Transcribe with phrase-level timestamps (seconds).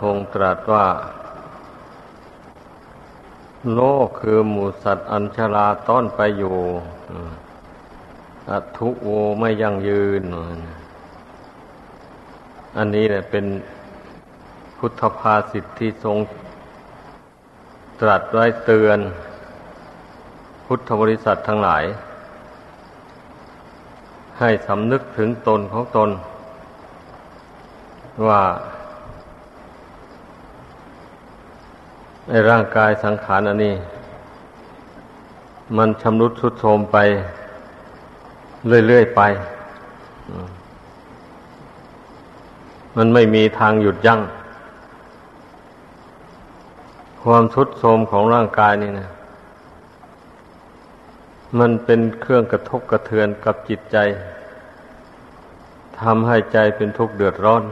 [0.00, 0.86] ทรงตรัสว่า
[3.74, 6.56] โลกคือหมูสัตว์อัญชลาต้อนไปอยู่
[8.50, 10.22] อัทุโวไม่ยั่งยืน
[12.76, 13.44] อันนี้เนี่ยเป็น
[14.78, 16.16] พุทธภาษิตที่ทรง
[18.00, 18.98] ตรัสไว้เตือน
[20.66, 21.84] พุทธบริษัททั้งหลาย
[24.38, 26.10] ให้สำนึกถึงตนของตน
[28.26, 28.42] ว่า
[32.28, 33.74] ในร่างกายสังขารอันนี้
[35.76, 36.96] มันชำรุดทรุดโทรมไป
[38.86, 39.20] เรื่อย ๆ ไป
[42.96, 44.20] มันไม่มีทางหยุดยัง้ง
[47.22, 49.08] ความทุดโทรมของร่างกายนี่นะ
[51.58, 53.96] มันเป็นเครื่องกระทบกระเทือนกับจิตใจ
[56.00, 57.62] ทำให้ใจเป็นทุกข์เดือดร้อน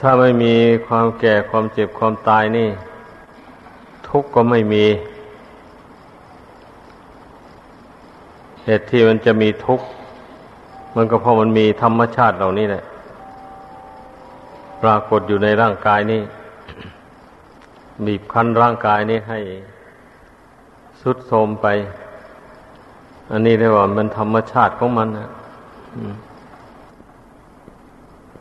[0.00, 0.54] ถ้าไม่มี
[0.86, 2.68] ความแก่ความเจ็บความตายนี่
[4.08, 4.84] ทุกข์ก็ไม่มี
[8.64, 9.86] เหตุที่มันจะมีทุกข์
[10.96, 12.84] มันก็เพราะมันมีธรรมชาติเหล่านี้แหละ
[14.82, 16.22] ปรากฏอยู่ในร่างกายนี้
[18.06, 19.38] บีบคั้นร่างกายนี้ให้
[21.00, 21.66] สุดโทมไป
[23.30, 25.28] อันนี้เรียกว่ามันธรรมชาติของมันนะ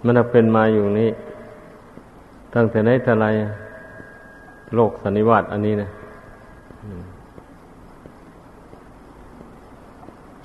[0.03, 1.11] มันเป็นมาอยู่นี้
[2.53, 3.27] ตั้งแต่ไหนแต่ไร
[4.75, 5.89] โลกสันนิวาตอันนี้นะ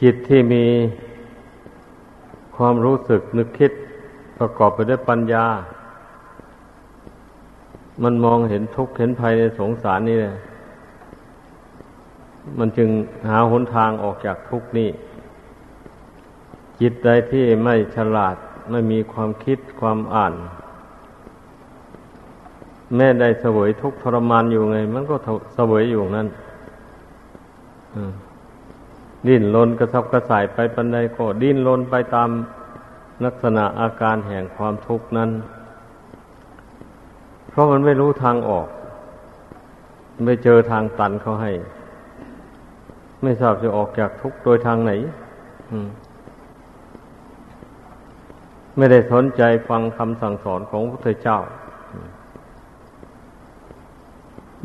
[0.00, 0.64] จิตที่มี
[2.56, 3.72] ความรู้สึกนึกคิด
[4.38, 5.46] ประกอบไปด้วยปัญญา
[8.02, 10.34] มันมองเห็นทุกข์เห็นภัยในสงสารนี่เลย
[12.58, 12.88] มันจึง
[13.28, 14.90] หาหนทางออกจากทุกข์นี้
[16.80, 18.36] จิตใดที่ไม่ฉลาด
[18.70, 20.34] ไม่มีความคิดความอ่าน
[22.96, 25.16] แม่ได้เสวยทุกทรมานอยู่ไง มันก็
[25.54, 26.28] เสวยอยู่นั้น
[29.26, 32.30] ดิ้นรนกระทับกระสายไปปันใดก็ดิ้นรนไปตาม
[33.24, 35.30] ลักษณะอาการแห่งความทุกข์นั้น
[37.50, 38.68] เพราะมันไม่รู้ทางออก
[40.24, 41.52] ไม่เจอทางตันเขาให้
[43.22, 44.92] ไม่ทราบจะออกจากทุกข์โดยทางไหน
[48.76, 51.38] ไม่ได้สนใจฟังคำสั่งสอนของพระพุทธเจ้า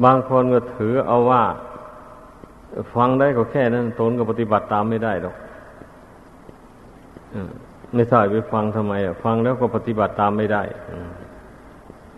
[0.03, 1.44] บางคนก็ถือเอาว่า
[2.96, 5.35] ฟังได้ก็แค่นั้นตนก็ปฏิบัติตามไม่ได้หรอก
[7.94, 10.63] ไม่ทราบไปฟังทำไมอะฟังแล้วก็ปฏิบัติตามไม่ได้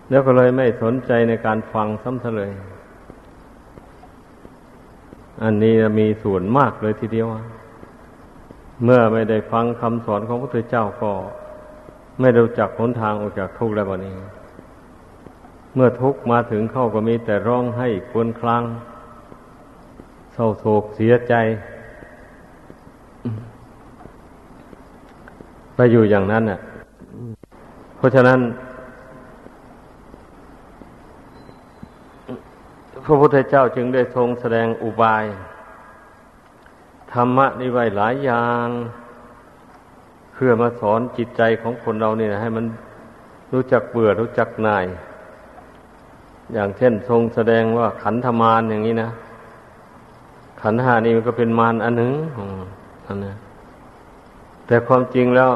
[0.09, 2.51] แล้วก็เลยไม่สนใจในการฟังซ้ำเลย
[5.43, 7.27] อันนี้มีส่วนมากเลยทีเดียว
[8.83, 11.11] เมื่อไม่ได้ฟังคำสอนของพระพุทธเจ้าก็
[12.19, 14.15] ไม่รู้จักหนทางออกจากทุกข์แล้ววันนี้
[15.75, 18.63] เมื่อทุกมาถึงเข้าก็มีแต่ร้องให้ควนคลัง
[20.33, 21.33] เศร้าโศกเสียใจ
[25.75, 26.59] ไปอยู่อย่างนั้นน่ะ
[27.97, 28.39] เพราะฉะนั้น
[33.05, 35.25] พระพุทธเจ้าจึงได้ทรงแสดงอุบาย
[37.13, 38.67] ธรรมะนี้ไว้หลายอย่าง
[40.33, 42.65] เพื่อมาสอนจิตใจของคนเราเนี่ยให้มัน
[43.53, 44.85] รู้จักเบื่อรู้จักนาย
[46.53, 49.09] อย่างเช่นทรงแสดงว่าขันธมารอย่างนี้นะ
[50.61, 52.13] ขันหานี่มันก็เป็นมารอันหนึ่ง
[53.07, 53.33] อันนี้
[54.67, 55.51] แต่ความจริงแล้ว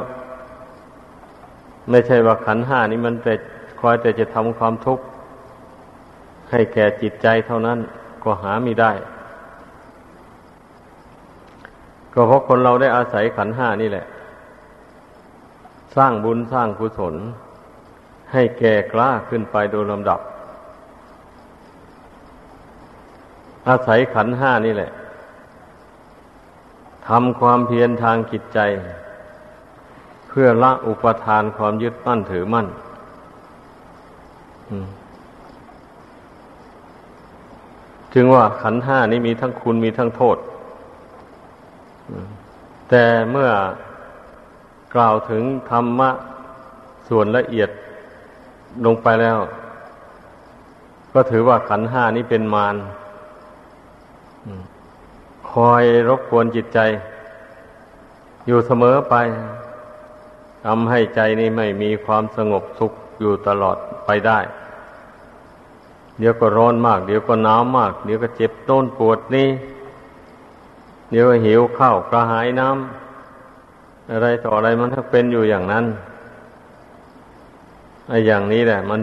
[1.90, 3.34] ไม่ใช่ว่าขันหานี้มันแต่
[3.80, 5.04] คอยแต่จะทำความทุกข์
[6.50, 7.78] ให้แก่จิตใจเท่านั้น
[8.24, 8.92] ก็หาไม่ได้
[12.12, 14.06] ก็เพราะคนเราได้อาศัยขันห้านี่แหละ
[15.96, 17.14] สร้างบุญสร้างกุศล
[18.32, 20.20] ให้แก่กล้าขึ้นไปโดยลำดับ
[23.68, 24.90] อาศัยขันห้านี่แหละ
[27.08, 28.58] ทำความเพียรทางจิตใจ
[30.28, 32.66] เพื่อละอุปทานความยึดมั่นถือมั่น
[38.14, 40.36] จึงว่าขันห้านี้มีทั้งคุณมีทั้งโทษ
[42.90, 43.50] แต่เมื่อ
[44.94, 46.10] กล่าวถึงธรรมะ
[47.08, 47.70] ส่วนละเอียด
[48.84, 49.38] ลงไปแล้ว
[51.12, 52.76] ก็ถือว่าขันห้านี้เป็นมาร
[55.50, 56.78] คอยรบกวนจิตใจ
[58.46, 59.14] อยู่เสมอไป
[60.64, 63.76] ทำให้ใจนี้ไม่มีความสงบสุขอยู่ตลอด
[64.06, 64.38] ไปได้
[66.18, 69.48] เดี๋ยวก็ร้อนมาก เดี๋ยวก็หนาวมาก เดี๋ยวก็เจ็บต้นปวดนี่
[71.10, 75.84] เดี๋ยวก็หิวข้าวกระหายน้ำอะไรต่ออะไรมันก็เป็นอยู่อย่างนั้น
[78.08, 79.00] ไอ้อย่างนี้แหละ มัน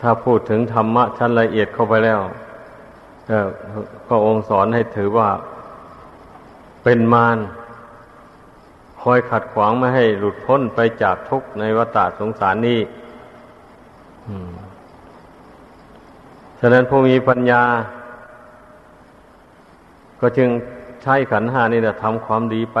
[0.00, 2.20] ถ้าพูดถึงธรรมะชั้นละเอียดเข้าไปแล้ว
[4.08, 5.30] ก็องค์สอนให้ถือว่า
[6.84, 7.38] เป็นมาร
[9.02, 12.80] คอยขัดขวางไม่ให้หลุดพ้นไปจากทุกข์ในวัฏสงสารนี้
[16.60, 17.62] ฉะนั้นผู้มีปัญญา
[20.20, 20.48] ก็จึง
[21.02, 22.78] ใช้ขันหานี่แหละทำความดีไป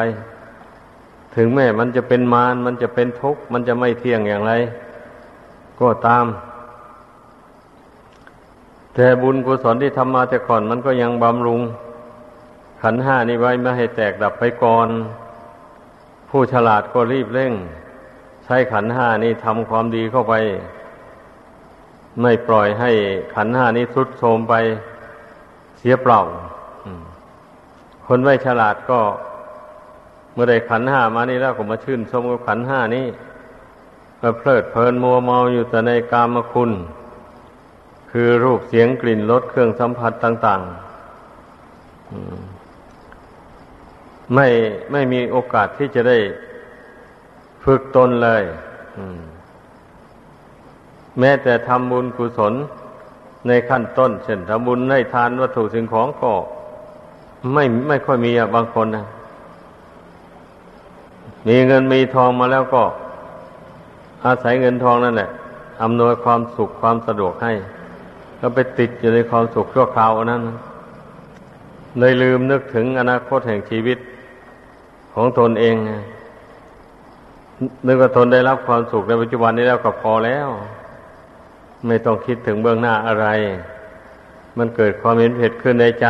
[1.36, 4.52] ถึงแม้มันจะเป็นมารมันจะเป็นทุกข์ มันจะไม่เที่ยงอย่างไร
[5.80, 6.24] ก็ตาม
[8.98, 11.60] แต่บุญกุศลที่ทำมาแต่ก่อนมันก็ยังบำรุง
[12.82, 14.88] ขันห้านี้ไว้ไม่ให้แตกดับไปก่อน
[16.30, 17.52] ผู้ฉลาดก็รีบเร่ง
[18.44, 20.34] ใช้ขันห้านี้ทำความดีเข้าไป
[22.22, 22.90] ไม่ปล่อยให้
[23.34, 24.54] ขันห้านี้ทรุดโทรมไป
[25.78, 26.20] เสียเปล่า
[28.06, 29.00] คนไม่ฉลาดก็
[30.32, 33.06] เมื่อได้ขันห้ามานี่แล้วก็มาชื่นชมกับขันห้านี้
[34.20, 36.72] ก็เพลิดเพลินมัวเมาอยู่แต่ในกามคุณ
[38.10, 40.70] คือรูปเสียงกลิ่นรสเครื่องสัมผัสต่างๆ
[44.34, 44.46] ไม่
[44.92, 46.18] ไม่มีโอกาสที่จะได้
[47.64, 48.42] ฝึกตนเลย
[51.18, 52.54] แม้แต่ทำบุญกุศล
[53.46, 56.32] ในขั้นต้น เช่นทำบุญให้ทานวัตถุสิ่งของก็
[57.52, 59.06] ไม่ไม่ค่อยมีอะบางคนนะ
[61.48, 62.82] มีเงินมีทองมาแล้วก็
[64.24, 65.30] อาศัยเงินทองนั่นแหละ
[65.82, 67.52] อำนวยความสุขความสะดวกให้
[68.40, 70.42] ก็ไปติดอยู่ในความสุขชั่วคราวนั้น
[71.98, 73.98] เลยลืมนึกถึงอนาคตแห่งชีวิต
[75.14, 75.76] ของตนเอง
[77.86, 80.48] นึกว่าตนได้รับความสุขในปัจจุบันนี้แล้วก็พอแล้ว
[81.86, 83.26] ไม่ต้องคิดถึงเบื้องหน้าอะไร
[84.58, 86.06] มันเกิดความเห็นผิดขึ้นในใจ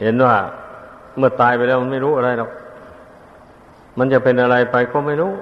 [0.00, 0.34] เห็นว่า
[1.16, 2.50] เมื่อตายไปแล้วมันไม่รู้อะไรหรอก
[3.98, 5.32] มันจะเป็นอะไรไปก็ไม่รู้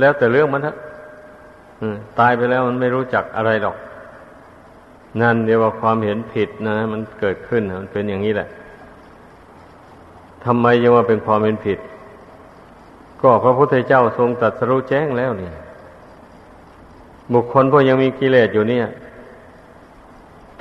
[0.00, 0.76] แล้วแต่เรื่องมันเถอะ
[2.20, 3.76] ตายไปแล้วมันไม่รู้จักอะไรหรอก
[5.20, 8.48] นั่นเดียวว่าความเห็นผิดนะ มันเกิดขึ้นมันเป็นอย่างนี้แหละ
[10.44, 11.78] ทำไมยังว่าเป็นความเห็นผิด
[13.20, 15.50] ก็พระพุทธเจ้าทรงตรัสรู้แจ้งแล้วนี่
[17.32, 18.86] บุคคลพวกยังมีกิเลสอยู่เนี่ย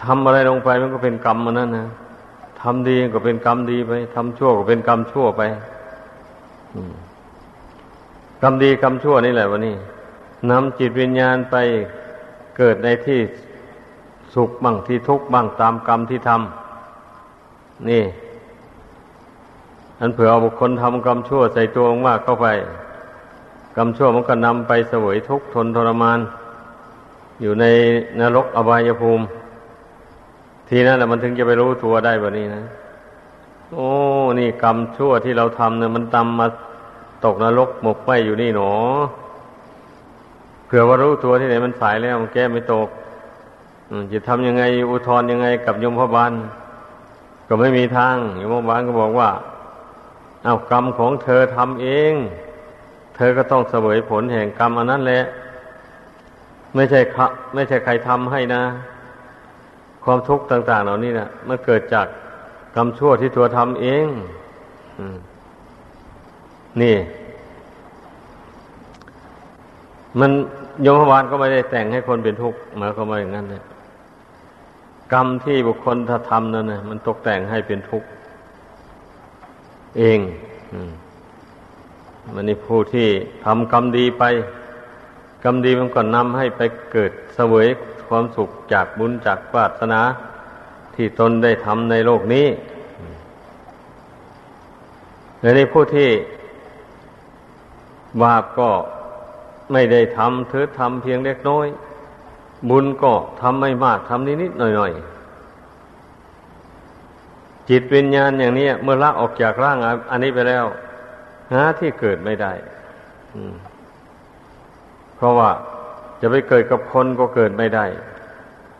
[0.04, 1.88] ทำอะไรลงไปมันก็เป็นกรรมมันนั่นนะ
[2.62, 5.42] ทำดีก็เป็นกรรมดีไปทำชั่วก็เป็นกรรมชั่วไป
[8.42, 9.76] กรรมดีกรรมชั่วนี่แหละวะนี่
[10.50, 11.56] นำจิตวิญญาณไป
[12.58, 13.20] เกิดในที่
[14.34, 18.04] สุขบ้างที่ทุกข์บ้างตามกรรมที่ทำนี่
[20.00, 22.48] อันเผื่อเอาบุคคลทำกรรมชั่วใส่ตัวมากเข้าไป
[23.78, 26.20] กรรมชั่วมันก็นำไปเสวยทุกข์ทนทรมาน
[27.42, 27.66] อยู่ใน
[28.20, 29.26] นรกอบายภูมิ
[30.70, 32.64] ทีนั้นแหละมันถึงจะไปรู้ตัวได้แบบนี้นะ
[33.72, 33.88] โอ้
[34.40, 36.48] นี่กรรมชั่วที่เราทำเนี่ยมันตำมา
[37.26, 38.72] ตกนรกหมกไปอยู่นี่หนอ
[40.66, 42.88] เผื่อว่ารู้ตัวที่ไหนมันสายแล้วมันแก้ไม่ตก
[44.14, 46.32] จะทำยังไงอุทธรยังไงกับยมพบาล
[47.48, 49.30] ก็ไม่มีทางยมพบาลก็บอกว่า
[50.44, 52.14] เอากรรมของเธอทำเอง
[53.16, 55.24] เธอก็ต้องเสวยผลแห่งกรรมอันนั้นแหละ
[56.76, 57.00] ไม่ใช่
[57.54, 58.64] ไม่ใช่ใครทำให้นะ
[60.04, 62.08] ความทุกข์ต่าง ๆ เหล่านี้นะมันเกิดจาก
[62.76, 64.08] กรรมชั่วที่ตัวทำเอง
[66.82, 66.96] นี่
[70.20, 70.32] มัน
[70.86, 73.62] ยมวานก็ไม่ได้แต่งให้คนเป็นทุกข์หมายความว่าอย่างนั้นเลย
[75.14, 78.08] กรรมที่บุคคลถ้าทำนั่นนะมันตกแต่งให้เป็นทุกข์
[79.98, 80.20] เอง
[82.34, 83.08] มันนี่ผู้ที่
[83.46, 84.24] ทำกรรมดีไป
[85.44, 87.68] กรรมดีมันก็นำให้ไปเกิดเสวย
[88.08, 90.02] ความสุขจากบุญจากปาสนา
[90.96, 92.48] ที่ตนได้ทำในโลกนี้
[95.56, 96.10] ในผู้ที่
[98.22, 98.70] บาปก็
[99.72, 101.68] ไม่ได้ทำเธอทำเพียงเล็กน้อย
[102.70, 109.78] บุญก็ทำไม่มากทำนิดๆหน่อยๆ จิตวิญญาณอย่างนี้เมื่อละออกจากร่าง
[110.12, 110.66] อันนี้ไปแล้ว
[111.54, 112.52] หาที่เกิดไม่ได้
[113.36, 113.54] อืม
[115.24, 115.50] ราะว่า
[116.22, 117.86] จะไปเกิดกับคนก็เกิดไม่ได้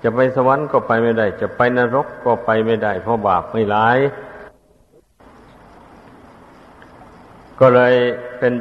[0.04, 3.98] จะไปสวรรค์ก็ไปไม่ได้ จะไปนรกก็ไปไม่ได้ เพราะบาปไม่ร้าย
[7.60, 7.94] ก็เลย
[8.40, 8.54] เป็น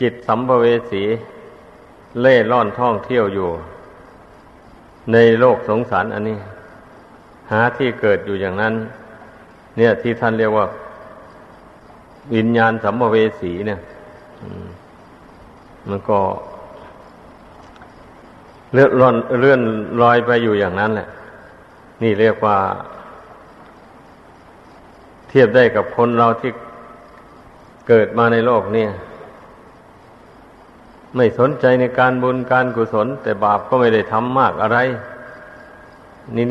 [0.00, 1.02] จิตสัมภเวสี
[2.20, 3.50] เล่ร่อนท่องเที่ยวอยู่
[5.12, 6.38] ในโลกสงสารอันนี้
[7.52, 8.74] หาที่เกิดอยู่อย่างนั้น
[9.76, 10.66] เนี่ยที่ท่านเรียกว่า
[12.34, 13.80] วิญญาณสัมภเวสีเนี่ย
[15.88, 16.18] มันก็
[18.72, 19.60] เลื่อนลอนเลื่อน
[20.02, 21.08] ลอยไปอยู่อย่างนั้นแหละ
[22.02, 22.56] นี่เรียกว่า
[25.28, 26.50] เทียบได้กับคนเราที่
[27.88, 28.90] เกิดมาในโลกเนี่ย
[31.16, 34.78] ไม่สนใจในการบุญการกุศล แต่บาปก็ไม่ได้ทำมากอะไร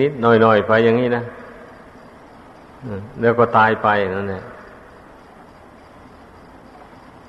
[0.01, 1.23] นิดๆหน่อยๆไปอย่างนี้นะ
[3.21, 4.43] แล้วก็ตายไปนั่นแหละ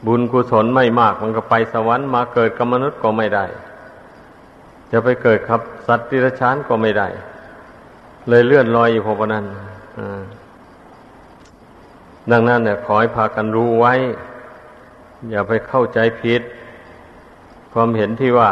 [0.07, 3.45] บุญกุศลไม่มาก มันก็ไปสวรรค์มาเกิดกับมนุษย์ก็ไม่ได้
[4.91, 7.09] จะไปเกิดครับ สัตว์ติรชานก็ไม่ได้
[8.29, 9.45] เลยเลื่อนลอยอยู่พอนั้น
[12.33, 13.95] ดังนั้นเนี่ยขอให้พากันรู้ไว้
[15.31, 16.43] อย่าไปเข้าใจผิด
[17.73, 18.51] ความเห็นที่ว่า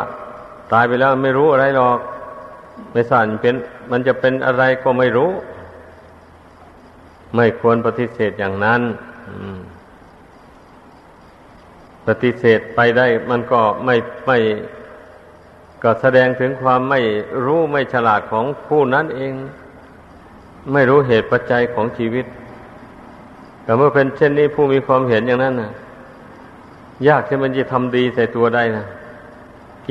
[0.72, 1.98] ตายไปแล้วไม่รู้อะไรหรอก
[2.92, 3.54] ไม่สั่นเป็น
[3.90, 5.30] มันจะเป็นอะไรก็ไม่รู้
[7.36, 8.82] ไม่ควรปฏิเสธอย่างนั้น
[12.06, 13.96] ปฏิเสธไปได้ มันก็ไม่
[14.26, 14.38] ไม่
[15.82, 17.00] ก็แสดงถึงความไม่
[17.44, 19.32] รู้ไม่ฉลาดของผู้นั้นเอง
[20.72, 22.26] ไม่รู้เหตุปัจจัยของชีวิต
[23.62, 25.72] แต่เมื่อเป็นเช่นนี้ผู้มีความเห็นอย่างนั้นนะ
[27.08, 28.86] ยากที่มันจะทำดีใส่ตัวได้นะ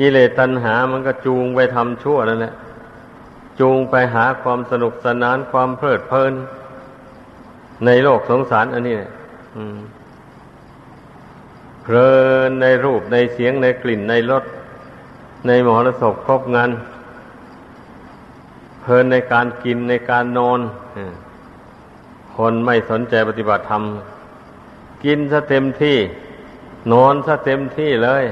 [0.02, 2.54] กิเลสตัณหามันก็จูงไปทำชั่วนั่นแหละ
[3.60, 6.32] จูงไปหาความสนุกสนานความเพลิดเพลิน
[7.86, 9.10] ในโลกสงสารอันนี้เนี่ย
[11.82, 12.12] เพลิ
[12.48, 14.44] นในรูปในเสียงในกลิ่นในรส
[15.46, 16.70] ในมหรสพครบงาน
[18.82, 20.60] เพลินในการกินในการนอน
[22.36, 23.82] คนไม่สนใจปฏิบัติธรรม
[25.04, 25.96] กินซะเต็มที่
[26.92, 28.24] นอนซะเต็มที่เลย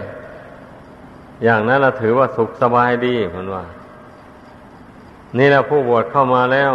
[1.45, 3.65] อย่างนั้นเราถือว่าสุขสบายดีมันว่า
[5.39, 6.73] นี่แหละผู้บวชเข้ามาแล้ว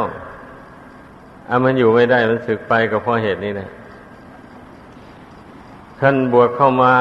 [1.49, 3.69] อามันอยู่ไม่ได้มันสึกไปก็เพราะเหตุนี้นะ
[5.99, 6.95] ท่านบวชเข้ามา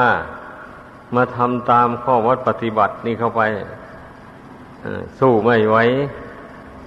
[1.15, 3.41] มาทำตามข้อวัดปฏิบัตินี่เข้าไป
[5.19, 5.77] สู้ไม่ไหว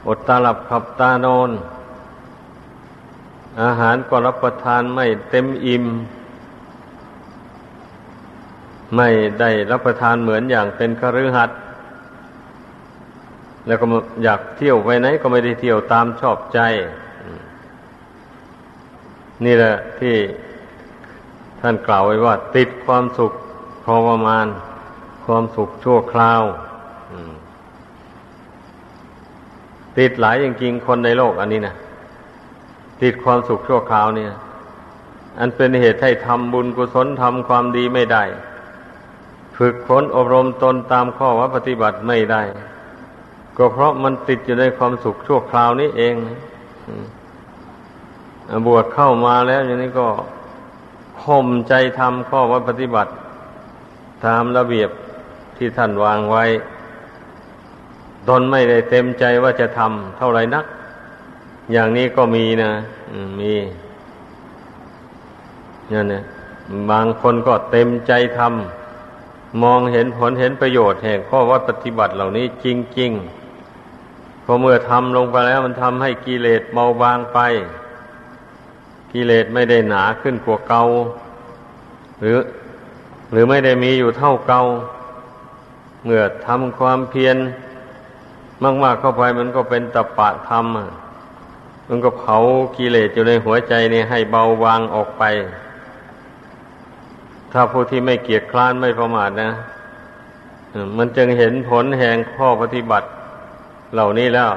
[0.07, 1.51] อดตาหลับขับตานอน
[3.63, 5.85] อาหารก็รับประทานไม่เต็มอิ่ม
[8.97, 9.09] ไม่
[9.41, 11.59] ได้รับประทานเหมือนอย่างเป็นคฤหัสถ์
[13.67, 13.85] แล้วก็
[14.25, 16.61] อยากเที่ยวไปไหนก็ไม่ได้เที่ยวตามชอบใจ
[19.45, 20.17] นี่แหละที่
[21.61, 23.33] ท่านกล่าวไว้ว่า ติดความสุข
[23.85, 24.47] พอประมาณ
[25.25, 26.43] ความสุขชั่วคราว
[29.99, 31.75] ติดหลายจริงๆคนในโลกอันนี้นะ
[33.03, 34.33] ติดความสุขชั่วคราวเนี่ย
[35.39, 38.25] อันเป็นเหตุให้ทำบุญกุศลทำความดีไม่ได้
[39.59, 42.43] ฝึกฝนอบรมตนตามข้อวัดปฏิบัติไม่ได้
[43.57, 46.15] ก็เพราะมันติดอยู่ในความสุขชั่วคราวนี้เอง
[48.67, 50.09] บวชเข้ามาแล้วอย่างนี้ก็
[51.23, 53.11] ข่มใจทำข้อวัดปฏิบัติ
[54.27, 54.91] ตามระเบียบ
[55.57, 56.45] ที่ท่านวางไว้
[58.29, 60.65] ตนไม่ได้เต็มใจว่าจะทำเท่าไรนัก
[61.73, 62.71] อย่างนี้ก็มีนะ
[63.41, 63.53] มี
[65.93, 66.23] นั่นเนี่ย
[66.91, 68.76] บางคนก็เต็มใจทำ
[69.63, 72.67] มองเห็นผลเห็นประโยชน์แห่งข้อวัดปฏิบัติเหล่านี้จ
[72.99, 77.39] ริงๆพอเมื่อทำลงไปแล้วมันทำให้กิเลสเบาบางไป
[79.13, 80.85] กิเลสไม่ได้หนาขึ้นกว่าเก่า
[82.21, 82.39] หรือ
[83.33, 84.63] หรือไม่ได้มีอยู่เท่าเก่า
[86.05, 87.37] เมื่อทำความเพียร
[88.83, 90.67] มาก ๆเข้าไปมันก็เป็นตปะธรรม
[91.89, 92.37] มันก็เผา
[92.77, 95.23] กิเลสอยู่ในหัวใจนี่ให้เบาบางออกไป
[97.59, 99.51] ถ้าผู้ที่ไม่เกียจคร้านไม่ประมาทนะ
[100.99, 103.09] มันจึงเห็นผลแห่งข้อปฏิบัติ
[103.95, 104.51] เหล่านี้แล้ว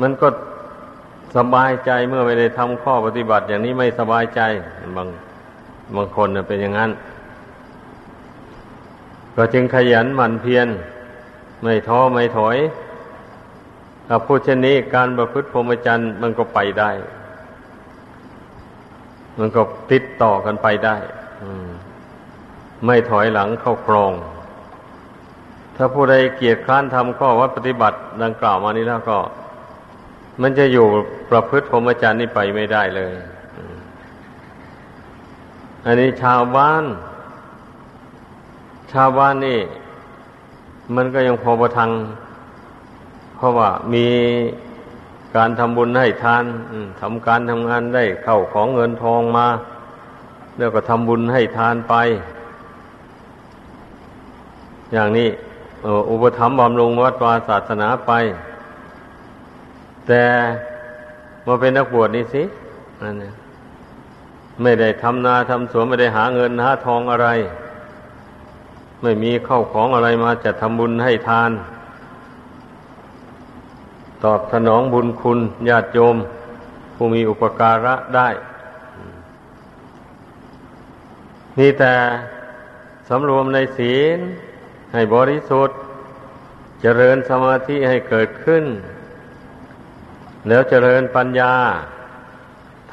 [0.00, 0.28] มันก็
[1.36, 4.40] สบายใจเมื่อไม่ได้ทำข้อปฏิบัติ อย่างนี้ไม่สบายใจ
[4.96, 5.08] บาง
[5.94, 6.90] บางคนเป็นอย่างนั้น
[9.36, 10.68] ก็จึงขยันหมั่นเพียร
[11.62, 12.56] ไม่ท้อไม่ถอย
[14.06, 16.90] ถ้าพูดเช่นนี้การประพฤติพรหมจรรย์มันก็ไปได้
[19.38, 20.96] มันก็ติดต่อกันไปได้
[22.84, 24.12] ไม่ถอยหลังเข้าครอง
[25.76, 29.18] ถ้าผู้ใดเกียรติคร้านทำข้อวัดปฏิบัติดังกล่าวมานี้แล้วก็
[30.42, 30.86] มันจะอยู่
[31.30, 33.14] ประพฤติพรหมจรรย์นี่ไปไม่ได้เลย
[35.84, 36.84] อันนี้ชาวบ้าน
[38.92, 39.60] ชาวบ้านนี่
[40.96, 41.90] มันก็ยังพอประทัง
[43.36, 44.06] เพราะว่ามี
[45.36, 46.44] การทำบุญให้ทาน
[47.00, 49.46] ทำการทำงานได้เข้าของเงินทองมา
[50.58, 51.94] แล้วก็ทำบุญให้ทานไป
[54.92, 55.28] อย่างนี้
[56.10, 58.12] อุปถัมภ์บำรุงวัดวาศาสนาไป
[60.06, 60.24] แต่
[61.46, 62.42] มาเป็นนักบวชนี่สิ
[63.02, 63.32] นั่นเนี่ย
[64.62, 67.28] ไม่ได้ทำนาทำสวนไม่ได้หาเงินหาทองอะไร
[69.02, 71.50] ไม่มีเข้าของอะไรมาจะทำบุญให้ทาน
[74.24, 76.16] ตอบสนองบุญคุณญาติโยม
[76.94, 78.28] ผู้มีอุปการะได้
[81.58, 81.94] มีแต่
[83.08, 84.18] สำรวมในศีล
[84.92, 85.78] ให้บริสุทธิ์
[86.80, 88.64] เจริญสมาธิให้เกิดขึ้น
[90.48, 91.54] แล้วเจริญปัญญา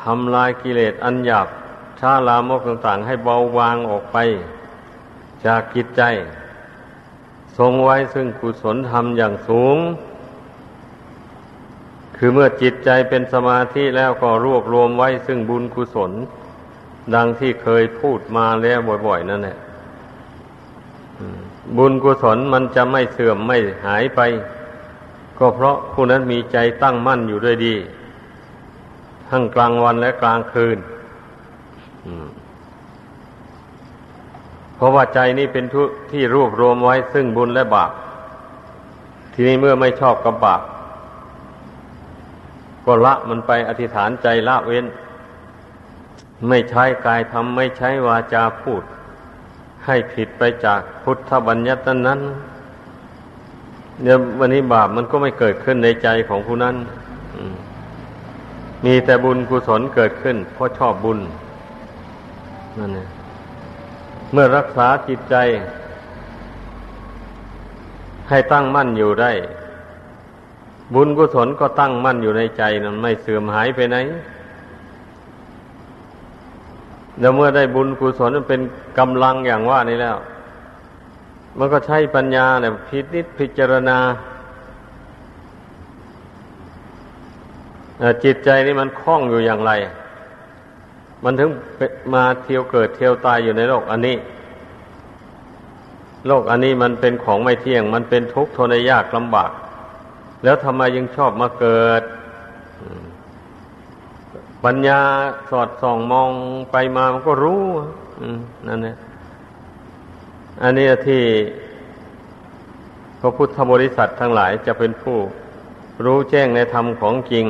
[0.02, 1.48] ทำลายกิเลสอันหยาบ
[2.00, 4.18] ชาลามกต่างๆ ให้เบาบางออกไป
[5.46, 6.02] จากกิจใจ
[7.58, 9.78] ทรงไว้ซึ่งกุศลธรรมอย่างสูง
[12.18, 16.12] คือเมื่อจิตใจเป็นสมาธิแล้วก็รวบรวมไว้ซึ่งบุญกุศล
[17.16, 19.58] ดังที่เคยพูดมาแล้วบ่อย ๆ นั่นแหละ
[21.78, 24.20] บุญกุศลมันจะไม่เสื่อมไม่หายไป
[25.38, 27.76] ก็เพราะผู้นั้นมีใจตั้งมั่นอยู่ด้วยดี
[29.30, 30.78] ทั้งกลางวันและกลางคืน
[34.76, 37.92] เพราะว่าใจนี้เป็นทุที่รวบรวมไว้ซึ่งบุญและบาป
[39.34, 40.62] ทีนี้เมื่อไม่ชอบกับบาป
[42.86, 44.86] ก็ละมันไปอธิษฐานใจละเว้น
[46.50, 48.84] ไม่ใช้กายทำไม่ใช้วาจาพูด
[49.88, 52.20] ให้ผิดไปจากพุทธบัญญัตินั้น
[54.04, 56.76] เนี่ยวันนี้บาปมันก็ไม่เกิดขึ้นในใจของผู้นั้น
[58.86, 61.20] มีแต่บุญกุศลเกิดขึ้น เพราะชอบบุญ
[62.80, 63.10] นั่นเอง
[64.32, 65.36] เมื่อรักษาจิตใจ
[68.30, 69.32] ให้ตั้งมั่นอยู่ได้
[70.94, 73.98] บุญกุศลก็ตั้งมั่นอยู่ในใจนั้นไม่เสื่อมหายไปไหน
[77.20, 78.62] แล้วเมื่อได้บุญกุศลเป็น
[79.00, 80.18] กำลังอย่างว่านี้แล้ว
[81.58, 83.98] มันก็ใช้ปัญญาเนี่ยพิจิตพิจารณา
[88.24, 89.72] จิตใจนี่มันคล้องอยู่อย่างไร
[91.24, 91.50] มันถึง
[92.14, 94.18] มาเที่ยวเกิดเที่ยวตายอยู่ในโลกอันนี้
[96.28, 99.52] โลกอันนี้มันเป็นของไม่เที่ยง มันเป็นทุกข์ทนยากลำบาก
[100.44, 102.02] แล้วทำไมยังชอบมาเกิด
[104.68, 105.02] ปัญญา
[105.50, 106.32] สอดส่องมอง
[106.72, 107.64] ไปมามันก็รู้
[108.68, 108.98] นั่นแหละ
[110.62, 111.24] อันนี้ที่
[113.20, 115.18] พระพุทธบริษัททั้งหลายจะเป็นผู้
[116.06, 117.46] รู้แจ้งในธรรมของจริง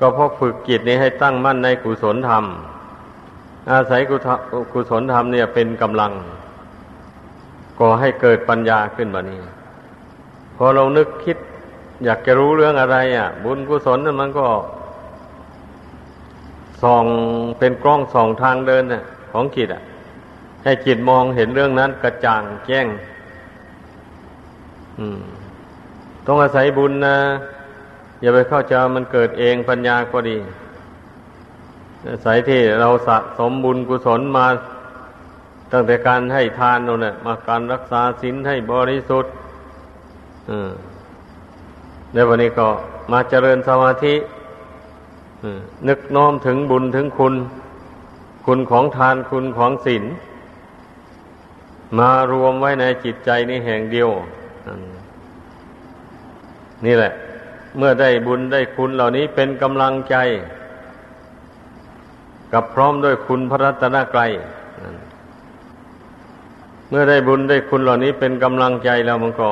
[0.00, 2.44] ก็เพราะฝึกจิตนี้ให้ตั้งมั่นในกุศลธรรม
[3.72, 4.00] อาศัย
[4.72, 6.12] กุศลธรรมเนี่ยเป็นกำลัง
[7.78, 9.38] ก็ให้เกิดปัญญาขึ้นมานี้
[10.56, 11.36] พอเรานึกคิด
[12.04, 14.46] อยากจะรู้เรื่องอะไร อะ บุญกุศลนั้นมันก็
[16.82, 17.04] ส่อง
[17.58, 19.82] เป็นกล้องส่องทางเดินน่ะของจิตอะ
[20.64, 22.86] ให้จิตมองเห็นเรื่องนั้นกระจ่างแจ้ง
[24.98, 25.20] อืม
[26.26, 27.16] ต้องอาศัยบุญนะ
[28.20, 30.36] อย่าไปเข้าใจมันเกิดเองปัญญาก็ดี
[32.24, 34.46] สายที่เราสะสมบุญกุศลมา
[35.72, 39.32] ตั้งแต่การให้ทานนั่นแหละมาการรักษาศีลให้บริสุทธิ์
[42.12, 42.68] ในวันนี้ก็
[43.12, 44.14] มาเจริญสมาธิ
[45.88, 47.34] นึกน้อมถึงบุญถึงคุณ
[48.46, 50.04] คุณของทานคุณของศีล
[51.98, 54.08] มารวมไว้ในจิตใจนี้แห่งเดียว
[56.86, 57.12] นี่แหละ
[57.76, 60.16] เมื่อได้บุญได้คุณเหล่านี้เป็นกำลังใจ
[62.52, 64.30] กับพร้อมด้วยคุณพระรัตนกรัย
[66.88, 69.50] เมื่อได้บุญได้คุณเหล่านี้เป็นกำลังใจแล้วมันก็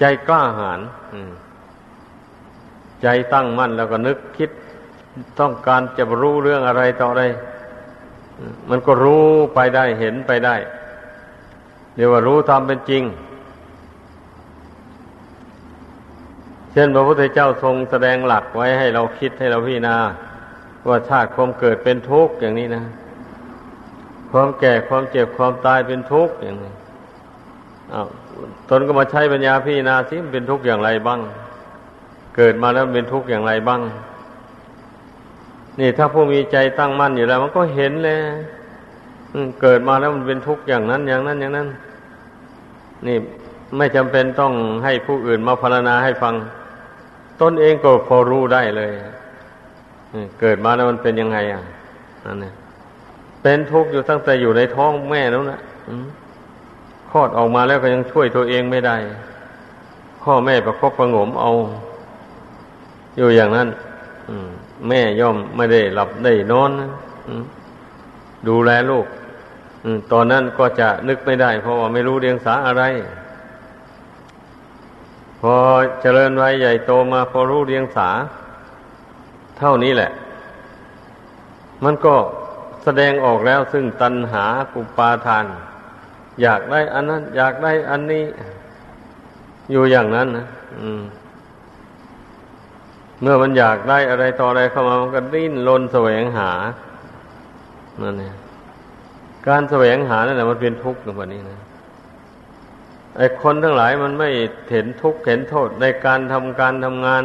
[0.00, 0.80] ใจกล้าหาญ
[3.02, 4.50] ใจตั้งมั่นแล้วก็นึกคิด
[5.40, 7.24] ต้องการจะรู้เรื่องอะไรต่ออะไร
[8.70, 9.24] มันก็รู้
[9.54, 10.56] ไปได้เห็นไปได้
[11.94, 13.02] เรียกว่ารู้ตามเป็นจริง
[16.72, 19.96] เช่นพระพุทธเจ้าทรงแสดงหลักไว้ให้เราคิดให้เราพิจารณา
[20.88, 22.84] ว่าชาติความเกิดเป็นทุกข์อย่างนี้นะ
[24.30, 26.72] ความแก่ความเจ็บความตายเป็นทุกข์อย่างนี้
[27.92, 28.06] อ้าว
[28.68, 31.20] ตนก็มาใช้ปัญญาพิจารณาสิมันเป็นทุกข์อย่างไรบ้าง
[32.36, 33.80] เกิดมาแล้วเป็นทุกข์อย่างไรบ้าง
[35.80, 38.18] นี่ถ้าผู้มีใจตั้งมั่นอยู่แล้ว มันก็เห็นเลย
[39.60, 41.68] เกิดมาแล้วมันเป็นทุกข์อย่างนั้นอย่างนั้นอย่างนั้น
[43.06, 43.16] นี่
[43.76, 44.52] ไม่จำเป็นต้อง
[44.84, 46.34] ให้ผู้อื่นมาพรรณนาให้ฟัง
[47.40, 48.92] ตนเองก็พอรู้ได้เลย
[50.40, 51.62] เกิดมาแล้วมันเป็นยังไงอะ
[52.26, 52.54] นั่นเนี่ย
[53.42, 55.60] เป็นทุกข์อยู่ตั้งแต่อยู่ในท้องแม่แล้วนะ
[57.10, 58.96] คลอดออกมาแล้วก็ยังช่วยตัวเองไม่ได้
[60.22, 61.50] พ่อแม่ประคบประงมเอา
[63.16, 63.68] อยู่อย่างนั้น
[64.88, 66.70] แม่ย่อมไม่ได้หลับได้นอน
[68.48, 69.06] ดูแลลูก
[70.12, 72.82] ตอนนั้นก็จะนึกไม่ได้ เพราะว่าไม่รู้เรียงสาอะไร
[75.40, 75.54] พอ
[76.00, 78.08] เจริญวัยใหญ่โตมาพอรู้เรียงสา
[79.58, 80.10] เท่านี้แหละ
[81.84, 82.14] มันก็
[82.84, 85.46] แสดงออกแล้วซึ่งตัณหาปุปาทาน
[86.42, 88.24] อยากได้อันนั้น อยากได้อันนี้
[89.72, 90.46] อยู่อย่างนั้นนะ
[93.20, 96.50] เมื่อมันอยากได้อะไรต่ออะไรเข้ามามันก็ดิ้นรนแสวงหา
[98.02, 98.34] นั่นเอง
[99.48, 101.60] การแสวงหานั่นแหละมันเป็นทุกข์ในวันนี้นะ
[103.16, 104.28] ไอ้คนทั้งหลายมันไม่
[104.70, 107.22] เห็นทุกข์เห็นโทษในการทำการทำงาน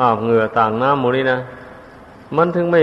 [0.00, 1.40] อ้าวเหงื่อต่างน้ำมูนี่นะ
[2.36, 2.82] มันถึงไม่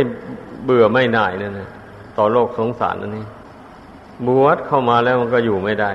[0.65, 1.69] เบื่อไม่หน่ายนั่นนะ
[2.17, 3.25] ต่อโลกสงสารนั่นนี่
[4.28, 5.91] บวชเข้ามาแล้วมันก็อยู่ไม่ได้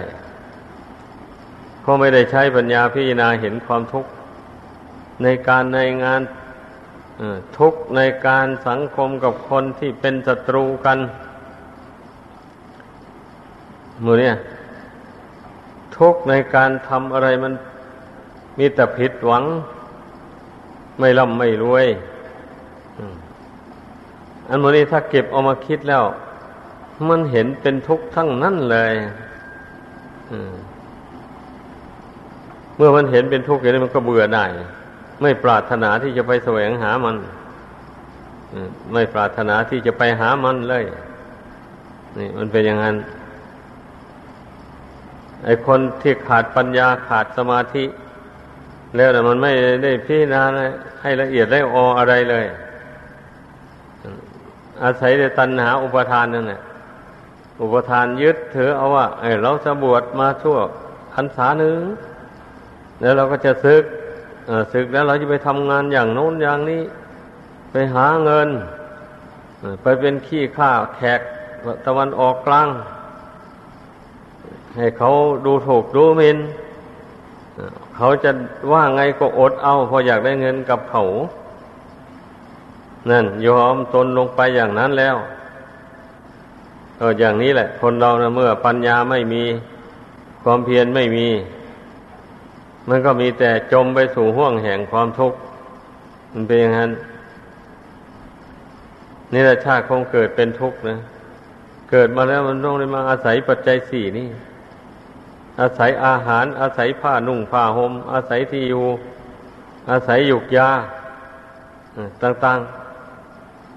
[1.81, 4.11] เพราะไม่ได้ใช้ปัญญาพิจารณาเห็นความทุกข์
[5.23, 6.21] ในการในงาน
[7.59, 10.99] ทุกข์ในการสังคมกับคนที่เป็นศัตรูกัน
[14.05, 14.37] มือเนี่ย
[15.97, 17.53] ทุกข์ในการทำอะไรมัน
[18.59, 19.45] มีแต่ผิดหวัง
[20.99, 21.87] ไม่ร่ำไม่รวย
[24.49, 26.05] อันมือนี้ถ้าเก็บเอามาคิดแล้ว
[27.09, 28.95] มันเห็นเป็นทุกข์ทั้งนั้นเลย
[32.77, 34.45] เมื่อมันเห็นเป็นทุกข์อย่างนี้มันก็เบื่อได้
[35.23, 37.17] ไม่ปรารถนาที่จะไปแสวงหามัน
[38.93, 40.85] ไม่ปรารถนาที่จะไปหามันเลย
[42.19, 42.97] นี่มันเป็นอย่างนั้น
[45.45, 47.85] ไอ้คนที่ขาดปัญญาขาดสมาธิ
[48.97, 49.53] แล้วแต่มันไม่
[49.85, 50.43] ได้พิจารณา
[51.01, 52.45] ให้ละเอียดได้อออะไรเลย
[54.83, 56.63] อาศัยแต่ตัณหาอุปทานนั่นแหละ
[57.63, 60.59] อุปทานยึดถือเอาว่าเเราจะบวชมาชั่ว
[61.15, 61.79] พรรษาหนึ่ง
[63.01, 63.85] แล้วเราก็จะซึก
[64.73, 66.83] ศึกแล้วเราจะไปทำงานอย่างโน้นอย่างนี้
[67.71, 68.49] ไปหาเงิน
[69.83, 71.21] ไปเป็นขี้ข้าแขก
[71.87, 72.69] ตะวันออกกลาง
[74.77, 75.11] ให้เขา
[75.45, 76.39] ดูถูกดูหมิน
[77.97, 78.31] เขาจะ
[78.73, 81.03] ว่าไงก็อดเอาพออยากได้เงินกับเขา
[83.11, 85.17] นั่นยอมตนลงไปอย่างนั้นแล้ว
[86.99, 89.45] เอออย่างนี้แหละ คนเรานะเมื่อปัญญาไม่มี
[90.43, 91.29] ความเพียรไม่มี
[92.89, 95.39] มันก็มีแต่จมไปสู่ห่วงแห่งความทุกข์
[96.33, 96.91] มันเป็นอย่างนั้น
[99.33, 100.99] นี่แหละชาติคงเกิดเป็นทุกข์นะ
[101.91, 104.29] เกิดมาแล้วมันต้องได้มาอาศัยปัจจัยสี่นี่
[105.61, 108.87] อาศัยอาหาร อาศัยผ้านุ่งผ้าหม่มอาศัยที่อยู่
[109.91, 110.71] อาศัยหยุกยา
[112.23, 112.59] ต่าง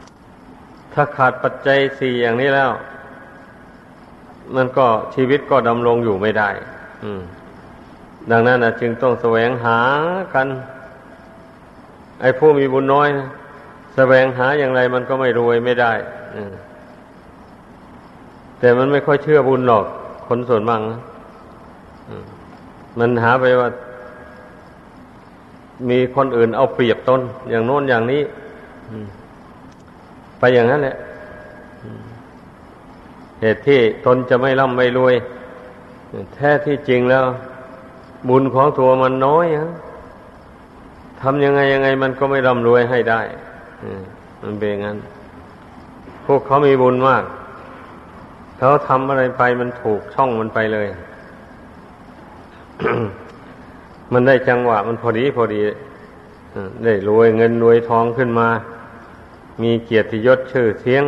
[0.09, 2.71] ๆ ถ้าขาดปัจจัยสี่อย่างนี้แล้ว
[4.55, 6.49] มันก็ชีวิตก็ดำรงอยู่ไม่ได้
[7.03, 7.21] อืม
[8.31, 9.79] ดังนั้นนะจึงต้องแสวงหา
[10.33, 10.47] กัน
[12.21, 13.27] ไอ้ผู้มีบุญน้อยนะ
[13.95, 15.93] แสวงหาอย่างไรมันก็ไม่รวยไม่ได้
[18.59, 19.85] แต่มันไม่ค่อยเชื่อบุญหรอก
[20.27, 20.99] คนส่วนมากนะ
[22.99, 23.69] มันหาไปว่า
[25.89, 28.21] มีคนอื่นเอาเปรียบตนอย่างโน้นอย่างนี้
[30.39, 30.95] ไปอย่างนั้นแหละ
[33.41, 35.15] เหตุที่ตนจะไม่ร่ำไม่รวย
[36.35, 37.25] แท้ที่จริงแล้ว
[38.29, 39.71] บุญของตัวมันน้อยฮะ
[41.21, 43.21] ทำยังไงยังไงมันก็ไม่ร่ำรวยให้ได้
[44.43, 44.97] มันเป็นงั้น
[46.25, 47.23] พวกเขามีบุญมาก
[48.57, 50.87] เขาทำอะไรไปมันถูกช่องมันไปเลย
[54.13, 55.61] มันได้จังหวะ มันพอดีพอดี
[56.83, 58.47] ได้รวยเงินรวยทองขึ้นมา
[59.61, 61.03] มีเกียรติยศชื่อเสียง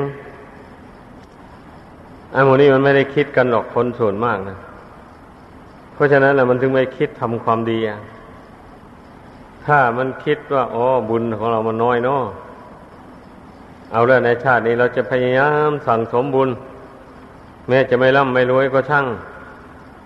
[2.32, 4.56] ไอ้โมนี้มันไม่ได้คิดกันหรอกคนส่วนมากนะ
[5.96, 7.80] เพราะฉะนั้นแหละมันถึงไม่คิดทำความดี
[9.66, 12.24] ถ้ามันคิดว่าอ๋อบุญของเรามันน้อยเนาะ
[13.92, 16.50] เอาแล้วในชาตินี้เราจะพยายามสั่งสมบุญ
[17.68, 19.06] แม้จะไม่ร่ำไม่รวยก็ช่าง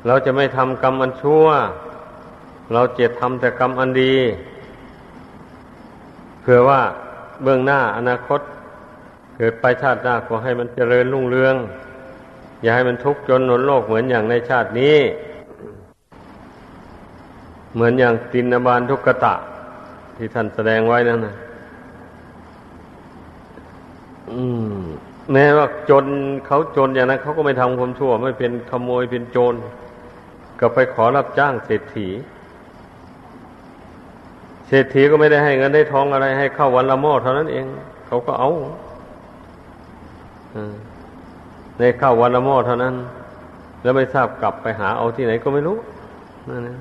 [0.07, 1.45] เราจะไม่ทำกรรมอันชั่ว
[2.73, 4.15] เราจะทำแต่กรรมอันดี
[6.41, 6.81] เพื่อว่า
[7.43, 8.41] เบื้องหน้าอนาคต
[9.35, 11.55] เกิดไปชาติหน้าก็ให้มันเจริญรุ่งเรือง
[12.61, 14.97] อย่าให้มันทุกข์จนหนนโลกเหมือนอย่างในชาตินี้
[17.73, 19.35] เหมือนอย่างตินบาลทุกกตะ
[20.17, 21.35] ที่ท่านแสดงไว้นั่นนะ
[25.33, 26.05] แม้ว่าจน
[26.45, 29.53] เขาจนอย่างนั้นเขาก็ไม่ทำความชั่ว ไม่เป็นขโมยเป็นโจร
[30.59, 32.07] ก็ไปขอรับจ้างเศรษฐี
[34.67, 37.65] เศรษฐีก็ไม่ได้ให้เงินได้ทองอะไร ให้เข้าวันละหม้อเท่านั้นเอง
[38.07, 38.49] เขาก็เอา
[41.77, 42.95] ในเข้าวันละหม้อเท่านั้น
[43.81, 45.77] แล้วไม่ทราบกลับไปหาเอาที่ไหนก็ไม่รู้
[46.49, 46.77] นั่นนะ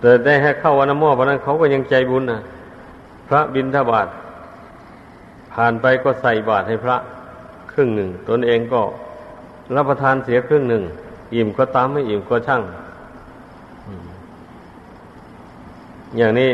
[0.00, 2.40] แต่ได้ให้เข้าวันมอวันนั้นเขาก็ยังใจบุญนะ
[3.28, 4.08] พระบินทบาท
[5.52, 6.96] ผ่านไปก็ใส่บาตรให้พระ
[7.72, 8.82] ครึ่งหนึ่ง ตนเองก็
[9.74, 10.82] รับประทานเสียครึ่งหนึ่ง
[11.34, 12.62] อิ่มก็ตามไม่อิ่มก็ช่าง
[16.16, 16.50] อย่างนี้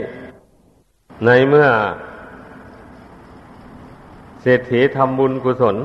[1.24, 1.68] ในเมื่อ
[4.42, 5.76] เศรษฐีทำบุญกุศล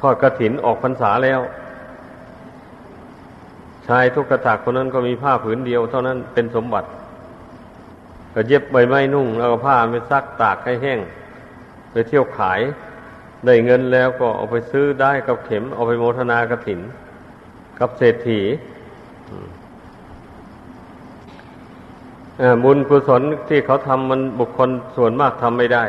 [0.00, 1.40] ทอดกระถินออกพรรษาแล้ว
[3.90, 6.88] ชายทุกขตักคนนั้นก็มีผ้าผืนเดียวเท่านั้นเป็นสมบัติ
[8.34, 11.00] ก็เย็บใบไม้นุ่งแล้วก็ผ้าไปซักตากให้แห้ง
[11.90, 12.60] ไปเที่ยวขาย
[13.44, 16.80] ได้เงินแล้วก็เอาไปซื้อได้กับเข็ม เอาไปโมทนากระถิน
[17.78, 18.40] กับเศรษฐี
[22.64, 25.84] บุญกุศลที่เขาทำมันบุคคลส่วนมากทำไม่ได้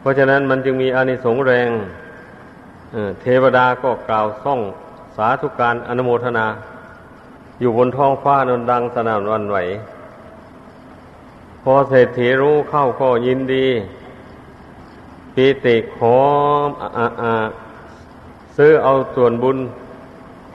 [0.00, 1.68] เพราะฉะนั้นมันจึงมีอานิสงส์แรง
[3.20, 4.60] เทวดาก็กล่าวซ่อง
[5.16, 6.46] สาธุการอนุโมทนา
[7.60, 9.58] อยู่บนท้องฟ้านนดังสนานวันไหว
[11.62, 13.66] พอเศรษฐีรู้เข้าก็ยินดี
[15.34, 16.16] ปีติขอ
[16.98, 17.00] อ
[18.56, 19.58] ซื้อเอาส่วนบุญ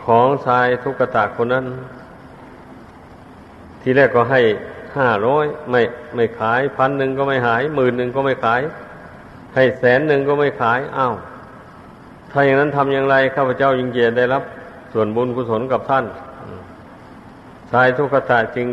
[0.05, 1.65] ของชายทุกตะคนนั้น
[3.81, 4.41] ทีแรกก็ให้
[4.97, 5.81] ห้าร้อยไม่
[6.15, 8.61] ไม่ขายพันหนึ่งก็ไม่หายหมื่นหนึ่งก็ไม่ขาย
[9.55, 11.13] ให้แสนหนึ่งก็ไม่ขายอ้าว
[12.31, 14.43] ถ้าอย่างนั้นทำอย่างไรข้าพเจ้ายิงเกียรได้รับ
[14.93, 16.05] ส่วนบุญกุศลกับท่าน
[17.71, 18.67] ชายทุกขตาจึง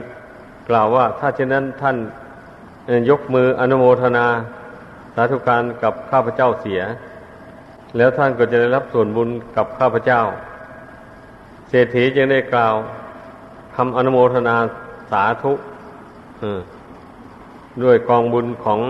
[0.68, 1.96] กล่าวว่า ถ้าเช่นนั้นท่าน
[3.10, 4.26] ยกมืออนุโมทนา
[5.14, 6.80] สาธุการกับข้าพเจ้าเสีย
[7.96, 10.20] แล้วท่านก็จะได้รับส่วนบุญกับข้าพเจ้า
[11.68, 12.74] เศรษฐีจึงได้กล่าว
[13.76, 14.56] คำอนุโมทนา
[15.10, 15.52] สาธุ
[17.82, 18.80] ด้วยกองบุญของ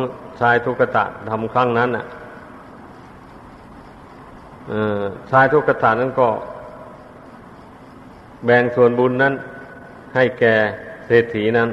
[0.41, 2.05] ชายทุกตะทำครั้งนั้นอะ
[5.31, 6.29] ชายทุกตะนั้นก็
[8.45, 9.35] แบ่งส่วนบุญนั้น
[10.19, 10.55] ให้แก่
[11.07, 11.69] เศรษฐีนั้น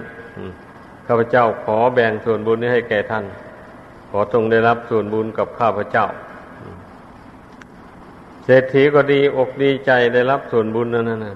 [1.07, 3.25] ข้าพเจ้าขอแบ่งส่วนบุญนี้ให้แก่ท่าน
[4.09, 6.05] ขอจงได้รับส่วนบุญกับข้าพเจ้า
[8.45, 11.35] เศรษฐีก็ดีอกดีใจได้รับส่วนบุญนั้นนะ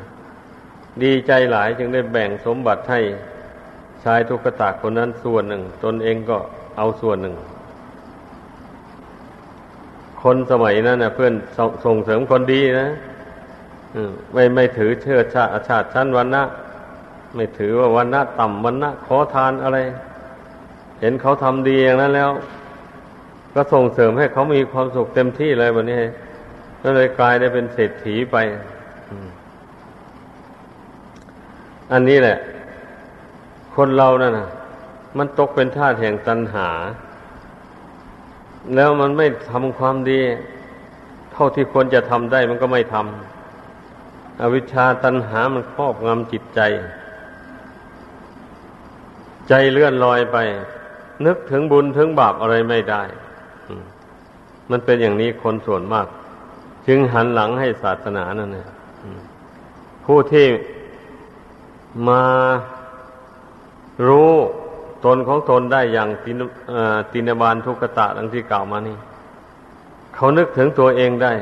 [1.04, 3.00] ดีใจหลายจึงได้แบ่งสมบัติให้
[4.04, 6.38] ชายทุกตะคนนั้นส่วนหนึ่ง ตนเองก็
[6.78, 7.36] เอาส่วนหนึ่ง
[10.24, 11.34] คนสมัยนั้นนะเพื่อน
[11.86, 12.88] ส่งเสริมคนดีนะ
[14.34, 16.44] ไม่ไม่ถือเชื้อชาติชาติชั้นวันนะ
[17.36, 19.78] ไม่ถือว่าวันนะต่ำวันนะขอทานอะไร
[21.00, 22.32] เห็นเขาทำดีอย่างนั้นแล้ว
[23.54, 26.02] ก็ส่งเสริมให้เขามีความสุขเต็มที่เลยวันนี้
[26.84, 28.38] ก็เลยกลายได้เป็นเศรษฐีไป
[31.92, 32.38] อันนี้แหละ
[33.76, 34.50] คนเรานั่นนะ
[35.18, 36.70] มันตกเป็นทาสแห่งตัณหา
[38.76, 40.20] แล้วมันไม่ทำความดี
[41.34, 46.60] เท่าที่ควรจะทำได้มันก็ไม่ทำอวิชชาตัณหามันครอบงำจิตใจ
[49.50, 50.38] ใจเลื่อนลอยไป
[51.26, 53.04] นึกถึงบุญถึงบาปอะไรไม่ได้
[54.72, 56.08] มันเป็นอย่างนี้คนส่วนมาก
[56.88, 58.68] จึงหันหลังให้ศาสนานั่นเอง
[60.06, 60.46] ผู้ที่
[62.08, 62.24] มา
[64.08, 64.32] รู้
[65.06, 66.38] ตนของตนได้อย่างติน
[67.14, 68.98] ตินบาลทุกตะดังที่กล่าวมานี่
[70.16, 71.34] เขานึกถึงตัวเองได้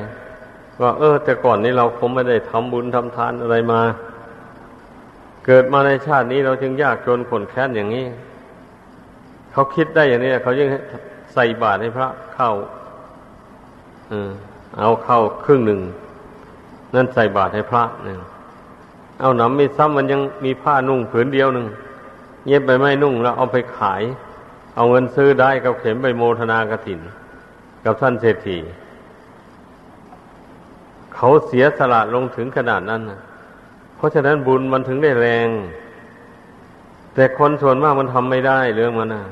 [0.81, 3.81] ว่าเออ แต่ก่อนนี้เราคงไม่ได้ทำบุญทำทานอะไรมา
[5.47, 8.05] เกิดมาในชาตินี้เราจึงยากจนขนแค้นอย่างนี้
[9.51, 10.67] เขาคิดได้อย่างนี้เขายัง
[11.33, 12.51] ใส่บาตรให้พระเข้า
[14.79, 15.81] เอาเข้าครึ่งหนึ่ง
[16.95, 18.19] นั่นใส่บาตรให้พระหนึ่ง
[19.19, 21.67] เอาหนำมีซ้ำมันยังมีผ้านุ่งผืนเดียวหนึ่ง
[22.47, 24.03] เย็บไปไม่นุ่งแล้วเอาไปขาย
[24.75, 26.99] เอาเงินซื้อได้กับเข็มไปโมทนากระถิน
[27.83, 28.57] กับท่านเศรษฐี
[31.15, 33.19] เขาเสียสละลงถึงขนาดนั้นนะ
[33.97, 35.47] เพราะฉะนั้นบุญมันถึงได้แรง
[37.13, 39.23] แต่คนส่วนมากมันทำไม่ได้เรื่องมันนะ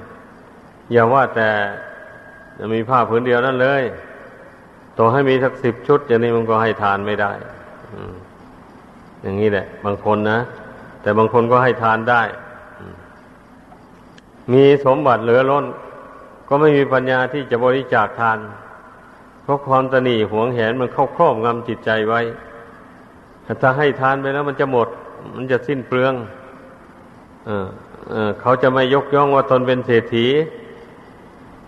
[0.92, 1.50] อย่าว่าแต่
[2.58, 3.84] จะมีผ้าผืนเดียวนั่นเลย
[4.98, 7.32] ต่อให้มีสักสิบชุดอย่างนี้มันก็ให้ทานไม่ได้
[9.22, 10.40] อย่างนี้แหละ บางคนนะ
[11.02, 12.22] แต่บางคนก็ให้ทานได้
[14.54, 15.66] มีสมบัติเหลือล้น
[16.48, 18.38] ก็ไม่มีปัญญาที่จะบริจาคทาน
[19.44, 22.22] เพราะความตนีหวงแหนมันเข้าครอบงำจิตใจไว้
[23.62, 24.88] ถ้าให้ทานไปแล้วมันจะหมด
[25.36, 26.14] มันจะสิ้นเปลือง
[27.46, 27.68] เออ
[28.10, 30.26] เออเขาจะไม่ยกย่องว่าตนเป็นเศรษฐี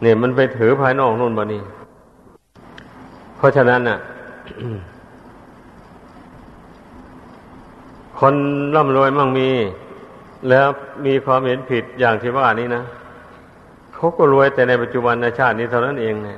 [0.01, 1.61] เนี่ยมันไปถือภายนอกนู่นบานี่
[3.37, 3.97] เพราะฉะนั้นน่ะ
[8.19, 8.35] คน
[8.75, 9.49] ร่ำรวยมั่งมี
[10.49, 10.67] แล้ว
[11.05, 12.83] มีความเห็นผิดอย่างที่ว่านี้นะ
[13.93, 16.37] เขาก็รวยแต่ในปัจจุบันในชาตินี้เท่านั้นเองเนี่ย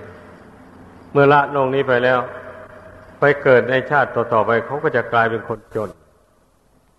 [1.12, 2.20] เมื่อละโลกนี้ไปแล้ว
[3.20, 5.90] ไปเกิดในชาติต่อๆไปเขาก็จะกลายเป็นคนจน